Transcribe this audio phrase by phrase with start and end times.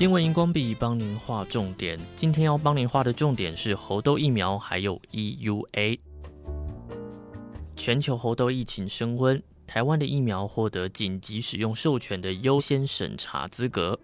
[0.00, 5.98] 新闻荧光笔帮您画重点，今天要帮您画的重点是猴痘疫苗还有 EUA。
[7.76, 14.00] 全球猴痘疫情升温，台湾的疫苗获得紧急使用授权的优先审查资格。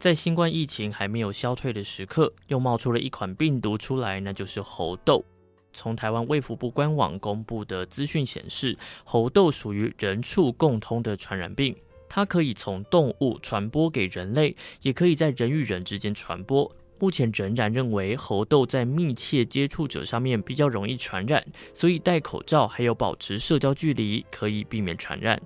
[0.00, 5.24] 在新冠疫情还没有消退的时刻，又冒出了一款病毒出来，那就是猴痘。
[5.72, 11.72] 从台湾卫福部官网公布的资讯显示，猴痘属于人畜共通的传染病，
[12.10, 16.70] 它可以从动物传播给人类，也可以在人与人之间传播。
[16.98, 21.42] 目前仍然认为猴痘在密切接触者上面比较容易传染，
[21.72, 25.40] 所以戴口罩还有保持社交距离可以避免传染。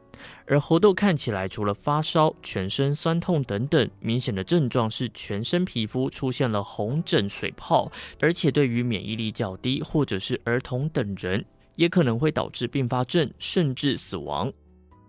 [0.46, 11.44] 而猴痘看起来除了发烧、全身酸痛等等明显的症状，是全身皮肤出现了红疹、水泡，而且对于免疫力较低或者是儿童等人，
[11.76, 14.52] 也可能会导致并发症甚至死亡。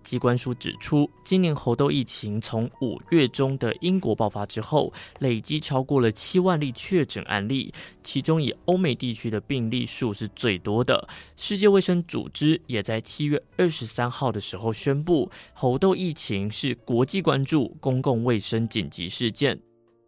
[0.05, 11.09] 机关署指出，今年猴痘疫情从五月中的英国爆发之后，累计超过了七万例确诊案例，其中以欧美地区的病例数是最多的。
[11.35, 19.59] 世界卫生组织也在七月二十三号的时候宣布，猴痘疫情是国际关注公共卫生紧急事件。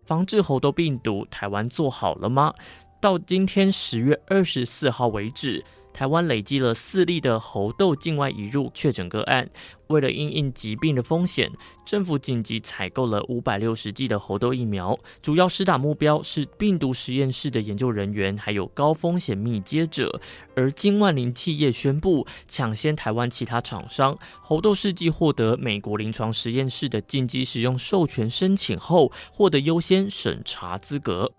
[0.05, 2.53] 防治猴痘病毒，台湾做好了吗？
[3.02, 5.64] 到今天十月二十四号为止。
[5.97, 9.49] 台湾累积了四例的猴痘境外移入确诊个案。
[9.87, 11.51] 为了因应疾病的风险，
[11.83, 20.21] 政府紧急采购了五百六十剂的猴痘疫苗，主要施打目标是病毒实验室的研究人员，还有高风险密接者。
[20.55, 31.31] 而金万林企业宣布抢先台湾其他厂商，猴痘试剂获得美国临床实验室的紧急使用授权申请后，获得优先审查资格。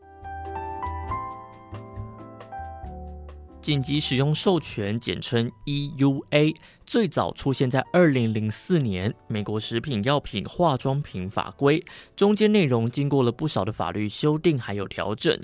[3.60, 6.56] 紧急使用授权，简称 EUA，
[6.86, 11.84] 最早出现在二零零四年美国食品药品化妆品法规，
[12.16, 15.38] 中间内容经过了不少的法律修订还有调整。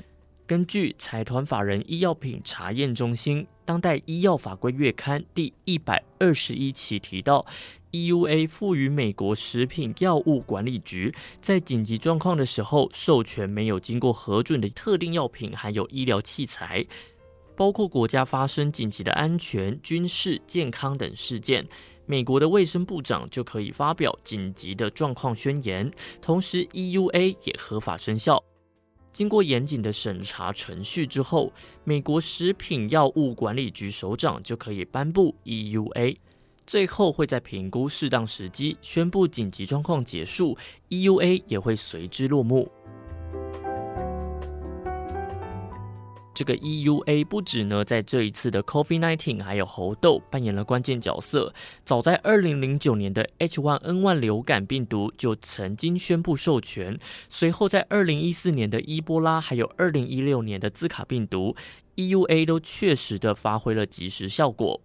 [0.46, 7.44] 根据财团法人医药品查验中心当代医药法规月刊第一百二十一期提到
[7.92, 16.86] ，EUA 赋予美国食品药物管理局在紧急状况的时候授权没有经过核准的特定药品还有医疗器材。
[17.56, 21.66] 包括国家发生紧急的安全、军事、健康等事件，
[22.06, 28.42] 美国的卫生部长就可以发表紧急的状况宣言，同时 EUA 也合法生效。
[29.12, 31.52] 经过严谨的审查程序之后，
[31.84, 36.16] 美国食品药物管理局首长就可以颁布 EUA，
[36.66, 42.68] 最后会在评估适当时机宣布紧急状况结束，EUA 也会随之落幕。
[46.34, 51.54] 这个 EUA 不止呢，在这一次的 COVID-19 还有猴痘扮演了关键角色。
[51.84, 56.98] 早在二零零九年的 H one N one 流感病毒就曾经宣布授权，
[57.30, 61.54] 随后在二零一四年的伊波拉，还有二零一六年的兹卡病毒
[61.96, 64.80] ，EUA 都确实的发挥了及时效果。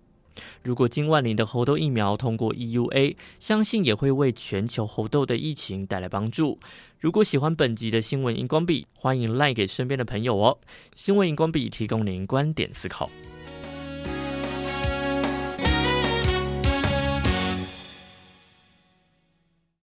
[0.64, 6.60] 如果金万林的猴痘疫苗通过 EUA，相信也会为全球猴痘的疫情带来帮助。
[7.00, 10.58] 如果喜欢本集的新闻荧光笔，欢迎赖给身边的朋友哦。
[10.96, 13.10] 新闻荧光笔提供您观点思考。